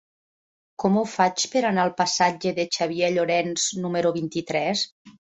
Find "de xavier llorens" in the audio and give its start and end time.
2.59-3.67